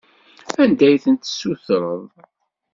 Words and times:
Anda 0.61 0.83
ay 0.87 0.97
tent-tessutreḍ? 1.03 2.03